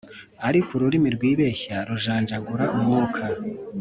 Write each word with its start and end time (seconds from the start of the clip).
ariko 0.47 0.69
ururimi 0.73 1.09
rwibeshya 1.15 1.75
rujanjagura 1.89 2.65
umwuka 2.75 3.23